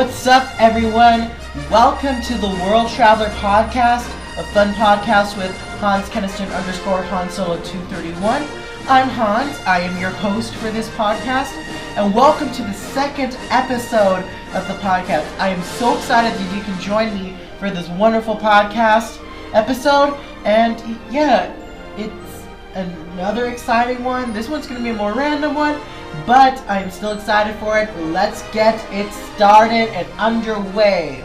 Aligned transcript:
What's 0.00 0.26
up, 0.26 0.58
everyone? 0.58 1.30
Welcome 1.70 2.22
to 2.22 2.38
the 2.38 2.48
World 2.64 2.90
Traveler 2.90 3.28
Podcast, 3.34 4.06
a 4.38 4.42
fun 4.44 4.72
podcast 4.72 5.36
with 5.36 5.54
Hans 5.78 6.08
Keniston 6.08 6.48
underscore 6.52 7.02
Han 7.02 7.28
Solo 7.28 7.62
231. 7.62 8.42
I'm 8.88 9.10
Hans. 9.10 9.58
I 9.66 9.80
am 9.80 10.00
your 10.00 10.08
host 10.08 10.54
for 10.54 10.70
this 10.70 10.88
podcast, 10.92 11.52
and 11.98 12.14
welcome 12.14 12.50
to 12.50 12.62
the 12.62 12.72
second 12.72 13.36
episode 13.50 14.24
of 14.54 14.66
the 14.68 14.74
podcast. 14.80 15.38
I 15.38 15.48
am 15.48 15.62
so 15.62 15.98
excited 15.98 16.32
that 16.32 16.56
you 16.56 16.62
can 16.62 16.80
join 16.80 17.12
me 17.14 17.36
for 17.58 17.68
this 17.68 17.90
wonderful 17.90 18.36
podcast 18.36 19.22
episode, 19.52 20.18
and 20.46 20.80
yeah, 21.10 21.54
it's 21.98 22.46
another 22.74 23.50
exciting 23.50 24.02
one. 24.02 24.32
This 24.32 24.48
one's 24.48 24.66
going 24.66 24.78
to 24.78 24.82
be 24.82 24.90
a 24.90 24.94
more 24.94 25.12
random 25.12 25.54
one, 25.54 25.78
but 26.26 26.60
I'm 26.68 26.90
still 26.90 27.12
excited 27.12 27.56
for 27.56 27.78
it. 27.78 27.94
Let's 28.06 28.42
get 28.50 28.84
it 28.92 29.12
started 29.34 29.88
and 29.94 30.06
underway. 30.18 31.24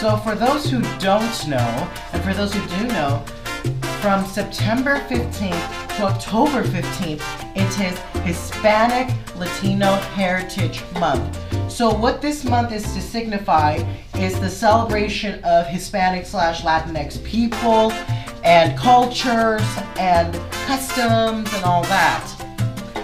So, 0.00 0.16
for 0.18 0.34
those 0.34 0.70
who 0.70 0.82
don't 0.98 1.48
know, 1.48 1.90
and 2.12 2.22
for 2.22 2.34
those 2.34 2.52
who 2.52 2.78
do 2.78 2.86
know, 2.88 3.24
from 4.02 4.24
September 4.26 4.98
15th 5.08 5.96
to 5.96 6.02
October 6.02 6.62
15th, 6.62 7.22
it 7.56 7.80
is 7.80 7.98
Hispanic 8.22 9.14
Latino 9.36 9.94
Heritage 9.94 10.82
Month. 11.00 11.38
So, 11.72 11.92
what 11.92 12.20
this 12.20 12.44
month 12.44 12.72
is 12.72 12.82
to 12.92 13.00
signify 13.00 13.82
is 14.18 14.38
the 14.38 14.50
celebration 14.50 15.42
of 15.42 15.66
Hispanic 15.66 16.26
slash 16.26 16.62
Latinx 16.62 17.24
people 17.24 17.90
and 18.44 18.78
cultures 18.78 19.66
and 19.98 20.34
customs 20.66 21.52
and 21.54 21.64
all 21.64 21.82
that. 21.84 22.30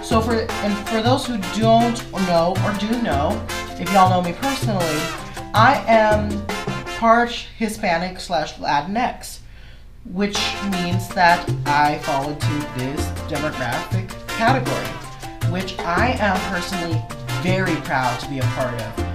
So, 0.03 0.21
for 0.21 0.33
and 0.33 0.87
for 0.89 1.01
those 1.01 1.25
who 1.25 1.37
don't 1.59 2.11
know 2.27 2.55
or 2.63 2.73
do 2.73 3.01
know, 3.01 3.45
if 3.79 3.91
y'all 3.91 4.09
know 4.09 4.21
me 4.21 4.33
personally, 4.33 4.99
I 5.53 5.83
am 5.87 6.45
part 6.97 7.31
Hispanic 7.31 8.19
slash 8.19 8.55
Latinx, 8.55 9.39
which 10.05 10.37
means 10.69 11.07
that 11.09 11.49
I 11.65 11.97
fall 11.99 12.29
into 12.29 12.47
this 12.77 13.05
demographic 13.27 14.09
category, 14.27 15.51
which 15.51 15.77
I 15.79 16.17
am 16.19 16.37
personally 16.51 17.01
very 17.41 17.75
proud 17.81 18.19
to 18.19 18.29
be 18.29 18.39
a 18.39 18.43
part 18.43 18.79
of. 18.81 19.11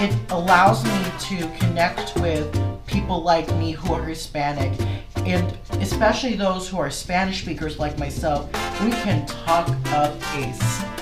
It 0.00 0.16
allows 0.30 0.82
me 0.84 1.04
to 1.20 1.58
connect 1.58 2.16
with 2.20 2.50
people 2.86 3.22
like 3.22 3.54
me 3.56 3.72
who 3.72 3.92
are 3.92 4.02
Hispanic, 4.02 4.72
and 5.26 5.56
especially 5.82 6.34
those 6.34 6.68
who 6.68 6.78
are 6.78 6.90
Spanish 6.90 7.42
speakers 7.42 7.78
like 7.78 7.98
myself. 7.98 8.46
We 8.82 8.90
can 8.90 9.26
talk 9.26 9.68
up 9.88 10.14
a 10.34 10.52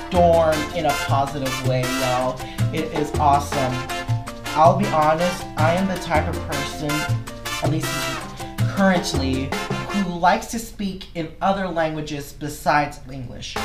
storm 0.09 0.57
in 0.75 0.87
a 0.87 0.93
positive 1.07 1.69
way, 1.69 1.83
y'all. 2.01 2.41
It 2.75 2.93
is 2.93 3.13
awesome. 3.19 3.75
I'll 4.57 4.79
be 4.79 4.87
honest, 4.87 5.45
I 5.57 5.75
am 5.75 5.87
the 5.87 6.01
type 6.03 6.27
of 6.29 6.37
person, 6.49 6.91
at 7.63 7.71
least 7.71 7.89
currently, 8.75 9.51
who 9.91 10.19
likes 10.19 10.47
to 10.49 10.59
speak 10.59 11.07
in 11.15 11.33
other 11.41 11.69
languages 11.69 12.33
besides 12.33 13.01
English. 13.11 13.57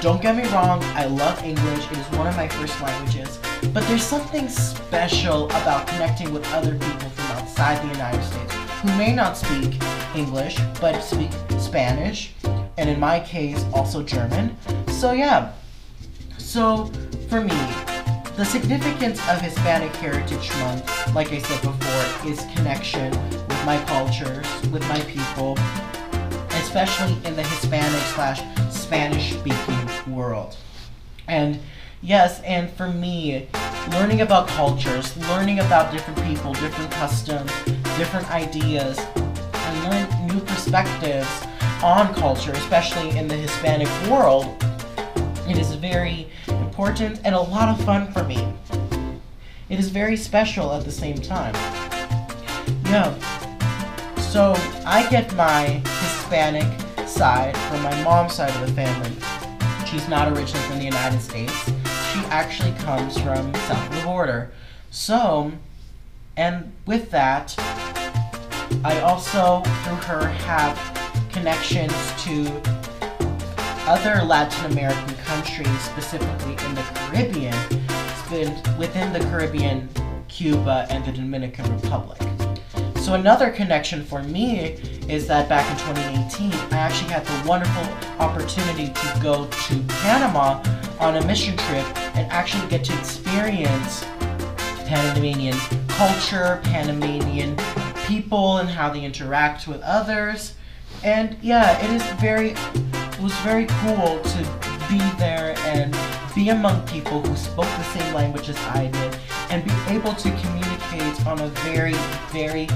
Don't 0.00 0.20
get 0.20 0.36
me 0.36 0.42
wrong, 0.50 0.82
I 0.94 1.06
love 1.06 1.42
English, 1.44 1.90
it 1.90 1.98
is 1.98 2.06
one 2.18 2.26
of 2.26 2.36
my 2.36 2.48
first 2.48 2.80
languages, 2.80 3.38
but 3.72 3.86
there's 3.88 4.02
something 4.02 4.48
special 4.48 5.46
about 5.46 5.86
connecting 5.86 6.32
with 6.32 6.46
other 6.52 6.72
people 6.72 7.08
from 7.10 7.36
outside 7.36 7.82
the 7.82 7.88
United 7.88 8.22
States 8.24 8.54
who 8.82 8.88
may 8.98 9.14
not 9.14 9.36
speak 9.36 9.74
English, 10.14 10.58
but 10.80 11.00
speak 11.00 11.30
Spanish, 11.58 12.32
and 12.76 12.88
in 12.88 12.98
my 12.98 13.20
case, 13.20 13.64
also 13.72 14.02
German. 14.02 14.56
So, 14.88 15.12
yeah. 15.12 15.52
So, 16.38 16.86
for 17.28 17.40
me, 17.40 17.58
the 18.36 18.44
significance 18.44 19.18
of 19.28 19.40
Hispanic 19.40 19.94
Heritage 19.96 20.50
Month, 20.58 21.14
like 21.14 21.32
I 21.32 21.38
said 21.38 21.62
before, 21.62 22.30
is 22.30 22.40
connection 22.54 23.10
with 23.10 23.64
my 23.66 23.82
cultures, 23.84 24.46
with 24.70 24.86
my 24.88 25.00
people, 25.00 25.58
especially 26.62 27.14
in 27.26 27.36
the 27.36 27.42
Hispanic 27.42 28.00
slash 28.14 28.42
Spanish 28.70 29.34
speaking 29.34 30.14
world. 30.14 30.56
And 31.28 31.60
yes, 32.00 32.40
and 32.42 32.70
for 32.70 32.88
me, 32.88 33.48
learning 33.90 34.22
about 34.22 34.48
cultures, 34.48 35.16
learning 35.28 35.60
about 35.60 35.92
different 35.92 36.22
people, 36.22 36.52
different 36.54 36.90
customs, 36.92 37.52
different 37.96 38.30
ideas, 38.30 38.98
and 39.72 39.90
learn 39.90 40.26
new 40.28 40.40
perspectives 40.40 41.28
on 41.82 42.14
culture, 42.14 42.52
especially 42.52 43.16
in 43.18 43.26
the 43.26 43.36
Hispanic 43.36 43.88
world, 44.10 44.46
it 45.48 45.58
is 45.58 45.74
very 45.74 46.28
important 46.48 47.20
and 47.24 47.34
a 47.34 47.40
lot 47.40 47.68
of 47.68 47.84
fun 47.84 48.12
for 48.12 48.22
me. 48.24 48.46
It 49.68 49.78
is 49.78 49.88
very 49.88 50.16
special 50.16 50.72
at 50.72 50.84
the 50.84 50.92
same 50.92 51.16
time. 51.16 51.54
Yeah. 52.84 53.12
So 54.18 54.54
I 54.86 55.08
get 55.10 55.34
my 55.34 55.82
Hispanic 56.00 56.68
side 57.08 57.56
from 57.56 57.82
my 57.82 58.02
mom's 58.04 58.34
side 58.34 58.50
of 58.50 58.66
the 58.66 58.72
family. 58.74 59.12
She's 59.86 60.08
not 60.08 60.28
originally 60.28 60.66
from 60.66 60.78
the 60.78 60.84
United 60.84 61.20
States. 61.20 61.64
She 61.64 62.20
actually 62.30 62.72
comes 62.78 63.18
from 63.18 63.54
south 63.54 63.88
of 63.90 63.96
the 63.96 64.02
border. 64.04 64.52
So, 64.90 65.52
and 66.36 66.72
with 66.86 67.10
that, 67.10 67.54
I 68.84 69.00
also, 69.00 69.60
through 69.84 69.96
her, 69.96 70.26
have 70.28 71.28
connections 71.32 71.92
to 72.24 72.46
other 73.86 74.22
Latin 74.24 74.70
American 74.72 75.14
countries, 75.16 75.80
specifically 75.80 76.52
in 76.66 76.74
the 76.74 76.82
Caribbean, 76.94 77.54
within 78.78 79.12
the 79.12 79.20
Caribbean, 79.30 79.88
Cuba, 80.28 80.86
and 80.90 81.04
the 81.04 81.12
Dominican 81.12 81.70
Republic. 81.74 82.20
So 82.96 83.14
another 83.14 83.50
connection 83.50 84.04
for 84.04 84.22
me 84.22 84.78
is 85.08 85.26
that 85.26 85.48
back 85.48 85.68
in 85.70 85.76
2018, 85.94 86.52
I 86.72 86.78
actually 86.78 87.10
had 87.10 87.24
the 87.26 87.48
wonderful 87.48 87.82
opportunity 88.20 88.86
to 88.86 89.18
go 89.20 89.46
to 89.46 89.82
Panama 89.88 90.62
on 91.00 91.16
a 91.16 91.26
mission 91.26 91.56
trip 91.56 91.84
and 92.16 92.30
actually 92.30 92.68
get 92.68 92.84
to 92.84 92.98
experience 92.98 94.04
Panamanian 94.86 95.56
culture, 95.88 96.60
Panamanian 96.62 97.56
people, 98.32 98.56
and 98.56 98.70
how 98.70 98.88
they 98.88 99.04
interact 99.04 99.68
with 99.68 99.82
others. 99.82 100.54
And 101.04 101.36
yeah, 101.42 101.78
it 101.84 101.90
is 101.90 102.02
very 102.18 102.52
it 102.52 103.20
was 103.20 103.34
very 103.40 103.66
cool 103.82 104.20
to 104.20 104.38
be 104.88 104.98
there 105.18 105.54
and 105.66 105.94
be 106.34 106.48
among 106.48 106.86
people 106.86 107.20
who 107.20 107.36
spoke 107.36 107.66
the 107.66 107.82
same 107.82 108.14
language 108.14 108.48
as 108.48 108.56
I 108.56 108.86
did 108.86 109.18
and 109.50 109.62
be 109.62 109.74
able 109.88 110.14
to 110.14 110.30
communicate 110.40 111.26
on 111.26 111.40
a 111.40 111.48
very, 111.60 111.92
very 112.30 112.68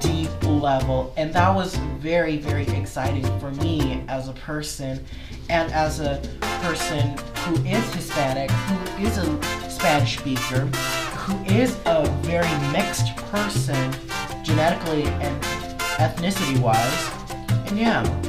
deep 0.00 0.30
level. 0.44 1.12
And 1.18 1.30
that 1.34 1.54
was 1.54 1.74
very, 2.00 2.38
very 2.38 2.66
exciting 2.68 3.26
for 3.38 3.50
me 3.50 4.02
as 4.08 4.28
a 4.30 4.32
person 4.32 5.04
and 5.50 5.70
as 5.72 6.00
a 6.00 6.22
person 6.62 7.18
who 7.44 7.56
is 7.66 7.84
Hispanic, 7.92 8.50
who 8.50 9.06
is 9.06 9.18
a 9.18 9.70
Spanish 9.70 10.16
speaker, 10.18 10.60
who 11.20 11.54
is 11.54 11.76
a 11.84 12.08
very 12.22 12.48
mixed 12.72 13.14
person 13.30 13.92
genetically 14.42 15.04
and 15.04 15.42
ethnicity 15.98 16.60
wise. 16.60 17.68
And 17.68 17.78
yeah. 17.78 18.22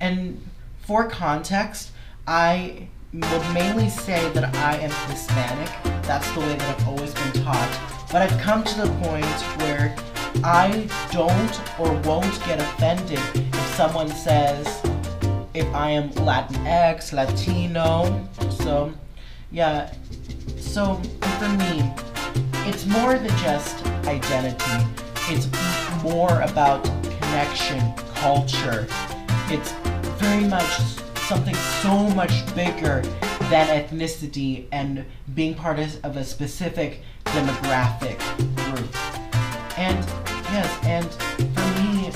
And 0.00 0.40
for 0.80 1.08
context, 1.08 1.92
I 2.26 2.88
would 3.12 3.54
mainly 3.54 3.88
say 3.88 4.30
that 4.32 4.54
I 4.56 4.76
am 4.76 4.90
Hispanic. 5.10 5.70
That's 6.02 6.30
the 6.32 6.40
way 6.40 6.54
that 6.54 6.80
I've 6.80 6.88
always 6.88 7.12
been 7.14 7.44
taught. 7.44 8.06
But 8.12 8.22
I've 8.22 8.40
come 8.40 8.64
to 8.64 8.82
the 8.82 8.88
point 9.02 9.24
where 9.60 9.96
I 10.44 10.88
don't 11.10 11.80
or 11.80 11.92
won't 12.02 12.38
get 12.44 12.60
offended 12.60 13.20
if 13.34 13.66
someone 13.74 14.08
says 14.08 14.82
if 15.54 15.66
I 15.74 15.90
am 15.90 16.10
Latinx, 16.10 17.12
Latino. 17.12 18.28
So, 18.50 18.92
yeah. 19.50 19.92
So, 20.58 20.94
for 21.38 21.48
me, 21.48 21.92
it's 22.68 22.86
more 22.86 23.18
than 23.18 23.36
just 23.38 23.84
identity. 24.06 25.07
It's 25.30 25.46
more 26.02 26.40
about 26.40 26.84
connection, 27.20 27.92
culture. 28.14 28.86
It's 29.50 29.72
very 30.18 30.44
much 30.44 30.80
something 31.28 31.54
so 31.82 32.08
much 32.10 32.46
bigger 32.54 33.02
than 33.50 33.66
ethnicity 33.68 34.66
and 34.72 35.04
being 35.34 35.54
part 35.54 35.78
of 35.78 36.16
a 36.16 36.24
specific 36.24 37.02
demographic 37.24 38.18
group. 38.56 38.88
And 39.78 39.98
yes, 40.50 40.78
and 40.84 41.06
for 41.54 41.68
me, 41.82 42.08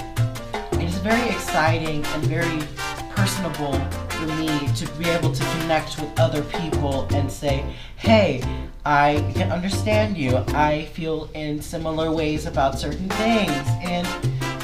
it 0.83 0.89
is 0.89 0.97
very 0.99 1.29
exciting 1.29 2.07
and 2.07 2.25
very 2.25 2.67
personable 3.15 3.75
for 4.23 4.37
me 4.37 4.69
to 4.75 4.89
be 4.99 5.09
able 5.09 5.33
to 5.33 5.45
connect 5.59 6.01
with 6.01 6.21
other 6.21 6.43
people 6.43 7.07
and 7.11 7.31
say, 7.31 7.65
hey, 7.97 8.43
I 8.85 9.33
can 9.35 9.51
understand 9.51 10.17
you. 10.17 10.37
I 10.49 10.85
feel 10.93 11.29
in 11.35 11.61
similar 11.61 12.13
ways 12.13 12.47
about 12.47 12.79
certain 12.79 13.09
things. 13.09 13.67
And 13.83 14.07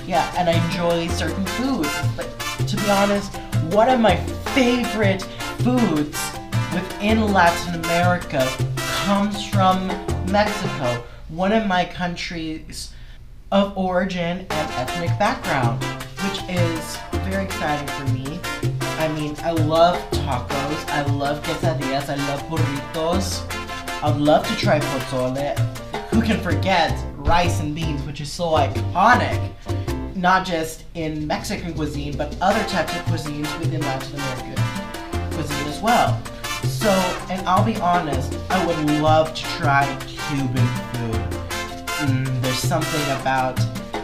yeah, 0.06 0.32
and 0.36 0.48
I 0.48 0.64
enjoy 0.64 1.08
certain 1.08 1.44
foods. 1.44 1.90
But 2.16 2.28
to 2.68 2.76
be 2.76 2.90
honest, 2.90 3.34
one 3.72 3.88
of 3.88 3.98
my 4.00 4.16
favorite 4.54 5.22
foods 5.58 6.18
within 6.72 7.32
Latin 7.32 7.82
America 7.84 8.46
comes 8.76 9.44
from 9.44 9.88
Mexico, 10.30 11.02
one 11.30 11.52
of 11.52 11.66
my 11.66 11.84
countries 11.84 12.92
of 13.50 13.76
origin 13.76 14.46
and 14.50 14.70
ethnic 14.72 15.18
background, 15.18 15.82
which 16.22 16.42
is 16.48 16.96
very 17.24 17.44
exciting 17.44 17.88
for 17.88 18.12
me. 18.12 18.77
I 18.98 19.06
mean, 19.08 19.36
I 19.44 19.52
love 19.52 19.96
tacos, 20.10 20.88
I 20.88 21.02
love 21.02 21.40
quesadillas, 21.44 22.08
I 22.08 22.16
love 22.28 22.42
burritos. 22.48 23.44
I'd 24.02 24.16
love 24.16 24.46
to 24.48 24.56
try 24.56 24.80
pozole. 24.80 25.58
Who 26.10 26.20
can 26.20 26.40
forget 26.40 26.92
rice 27.16 27.60
and 27.60 27.74
beans, 27.74 28.02
which 28.02 28.20
is 28.20 28.30
so 28.30 28.50
iconic, 28.50 29.52
not 30.16 30.44
just 30.44 30.84
in 30.94 31.26
Mexican 31.28 31.74
cuisine, 31.74 32.16
but 32.16 32.36
other 32.40 32.62
types 32.68 32.92
of 32.96 33.02
cuisines 33.02 33.58
within 33.60 33.80
Latin 33.82 34.14
American 34.16 35.32
cuisine 35.32 35.66
as 35.68 35.80
well. 35.80 36.20
So, 36.64 36.90
and 37.30 37.46
I'll 37.46 37.64
be 37.64 37.76
honest, 37.76 38.36
I 38.50 38.66
would 38.66 38.78
love 39.00 39.32
to 39.32 39.42
try 39.58 39.86
Cuban 40.06 40.66
food. 40.92 41.22
Mm, 41.98 42.42
there's 42.42 42.58
something 42.58 43.20
about 43.20 43.56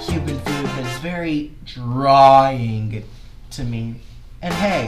Cuban 0.07 0.39
food 0.39 0.67
that's 0.67 0.99
very 0.99 1.51
drawing 1.65 3.03
to 3.51 3.65
me. 3.65 3.97
And 4.45 4.53
hey, 4.53 4.87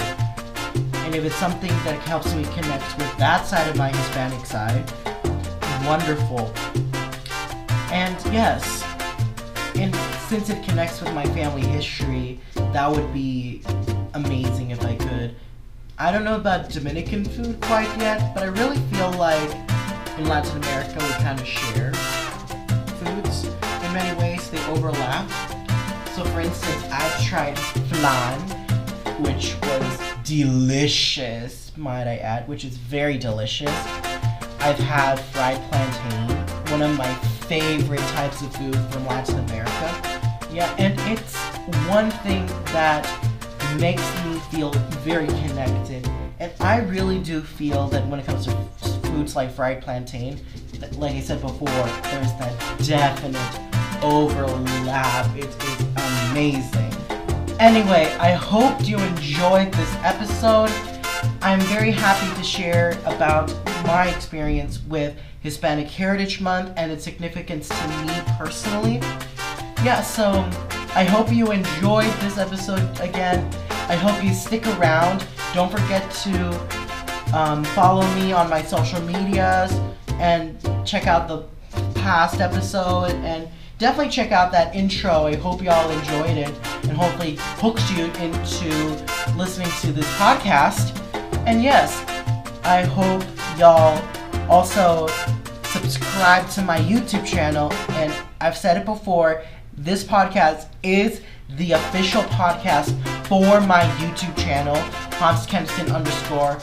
and 1.07 1.15
if 1.15 1.25
it's 1.25 1.35
something 1.37 1.71
that 1.71 1.99
helps 2.01 2.35
me 2.35 2.45
connect 2.53 2.99
with 2.99 3.17
that 3.17 3.47
side 3.47 3.67
of 3.67 3.79
my 3.79 3.89
Hispanic 3.89 4.45
side, 4.45 4.85
wonderful. 5.87 6.53
And 7.91 8.15
yes, 8.31 8.85
and 9.75 9.97
since 10.29 10.51
it 10.51 10.63
connects 10.63 11.01
with 11.01 11.15
my 11.15 11.25
family 11.29 11.63
history, 11.63 12.39
that 12.55 12.91
would 12.91 13.11
be 13.15 13.63
amazing 14.13 14.73
if 14.73 14.85
I 14.85 14.95
could. 14.95 15.35
I 15.99 16.13
don't 16.13 16.25
know 16.25 16.37
about 16.37 16.69
Dominican 16.69 17.25
food 17.25 17.59
quite 17.63 17.89
yet, 17.99 18.35
but 18.35 18.43
I 18.43 18.49
really 18.49 18.77
feel 18.93 19.11
like 19.13 19.51
in 20.19 20.29
Latin 20.29 20.59
America 20.59 20.99
we 21.01 21.11
kind 21.25 21.41
of 21.41 21.47
share 21.47 21.95
foods. 23.01 23.47
In 23.47 23.93
many 23.95 24.21
ways, 24.21 24.51
they 24.51 24.63
overlap. 24.67 25.27
So, 26.11 26.27
for 26.27 26.41
instance, 26.41 26.85
I've 26.93 27.25
tried 27.25 27.59
flan, 27.59 28.56
which 29.21 29.57
was 29.63 30.01
delicious, 30.25 31.73
might 31.77 32.07
I 32.07 32.17
add, 32.19 32.47
which 32.49 32.65
is 32.65 32.77
very 32.77 33.17
delicious. 33.17 33.71
I've 34.61 34.79
had 34.79 35.17
fried 35.17 35.61
plantain, 35.71 36.37
one 36.71 36.83
of 36.83 36.97
my 36.99 37.13
favorite 37.47 38.01
types 38.01 38.43
of 38.43 38.55
food 38.55 38.77
from 38.91 39.07
Latin 39.07 39.39
America. 39.39 40.49
Yeah, 40.53 40.75
and 40.79 40.95
it's 41.11 41.37
one 41.89 42.11
thing 42.11 42.47
that 42.73 43.05
makes 43.79 44.03
me 44.25 44.39
feel 44.51 44.73
very 45.01 45.27
connected. 45.27 46.09
And 46.39 46.53
I 46.61 46.81
really 46.81 47.19
do 47.19 47.41
feel 47.41 47.89
that 47.89 48.07
when 48.09 48.21
it 48.21 48.27
comes 48.27 48.45
to 48.47 48.55
foods 49.03 49.37
like 49.37 49.51
fried 49.51 49.81
plantain, 49.83 50.41
like 50.93 51.15
I 51.15 51.21
said 51.21 51.41
before, 51.41 51.67
there's 51.69 52.33
that 52.35 52.79
definite 52.85 54.03
overlap. 54.03 55.35
It 55.37 55.47
is 55.47 55.87
amazing. 56.31 57.06
Anyway, 57.59 58.15
I 58.21 58.33
hope 58.33 58.87
you 58.87 58.99
enjoyed 58.99 59.73
this 59.73 59.95
episode. 60.03 60.71
I'm 61.41 61.59
very 61.61 61.91
happy 61.91 62.35
to 62.37 62.45
share 62.45 62.99
about 63.07 63.49
my 63.87 64.09
experience 64.15 64.83
with 64.83 65.17
Hispanic 65.41 65.89
Heritage 65.89 66.39
Month 66.43 66.75
and 66.77 66.93
its 66.93 67.03
significance 67.03 67.71
to 67.71 67.89
me 68.05 68.13
personally. 68.37 68.97
Yeah, 69.83 70.03
so 70.03 70.31
I 70.95 71.05
hope 71.05 71.33
you 71.33 71.51
enjoyed 71.51 72.13
this 72.21 72.37
episode 72.37 73.01
again. 73.01 73.51
I 73.89 73.97
hope 73.97 74.23
you 74.23 74.35
stick 74.35 74.67
around. 74.79 75.27
Don't 75.55 75.73
forget 75.73 76.11
to 76.11 76.51
um, 77.33 77.65
follow 77.65 78.07
me 78.17 78.33
on 78.33 78.51
my 78.51 78.61
social 78.61 79.01
medias 79.01 79.73
and 80.19 80.59
check 80.87 81.07
out 81.07 81.27
the 81.27 81.45
past 81.95 82.43
episode 82.43 83.13
and 83.13 83.49
definitely 83.79 84.11
check 84.11 84.33
out 84.33 84.53
that 84.53 84.75
intro. 84.75 85.27
I 85.27 85.37
hope 85.37 85.63
y'all 85.63 85.91
enjoyed 85.91 86.39
it 86.39 86.55
and 86.85 86.93
hopefully 86.93 87.37
hooked 87.61 87.91
you 87.93 88.07
into 88.23 89.37
listening 89.37 89.69
to 89.81 89.93
this 89.93 90.07
podcast. 90.15 90.99
And 91.47 91.63
yes, 91.63 92.05
I 92.65 92.83
hope 92.83 93.23
y'all 93.59 94.03
also 94.51 95.09
subscribe 95.65 96.49
to 96.51 96.63
my 96.63 96.79
YouTube 96.79 97.27
channel. 97.27 97.73
And 97.91 98.13
I've 98.41 98.57
said 98.57 98.77
it 98.77 98.85
before, 98.85 99.43
this 99.77 100.03
podcast 100.05 100.69
is 100.83 101.21
the 101.51 101.73
official 101.73 102.23
podcast 102.23 102.91
for 103.27 103.61
my 103.61 103.83
YouTube 103.99 104.37
channel, 104.39 104.77
Hans 105.19 105.47
Kenston 105.47 105.95
underscore 105.95 106.59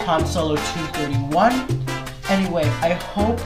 Han 0.00 0.26
Solo 0.26 0.56
231. 0.56 1.52
Anyway, 2.28 2.64
I 2.82 2.94
hope 2.94 3.38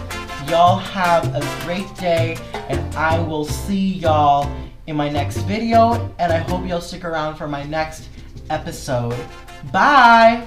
y'all 0.52 0.76
have 0.76 1.34
a 1.34 1.64
great 1.64 1.88
day, 1.96 2.36
and 2.68 2.78
I 2.94 3.18
will 3.18 3.46
see 3.46 3.94
y'all 3.94 4.54
in 4.86 4.94
my 4.94 5.08
next 5.08 5.38
video, 5.38 6.14
and 6.18 6.30
I 6.30 6.36
hope 6.40 6.66
you'll 6.66 6.82
stick 6.82 7.06
around 7.06 7.36
for 7.36 7.48
my 7.48 7.62
next 7.62 8.10
episode. 8.50 9.16
Bye! 9.72 10.46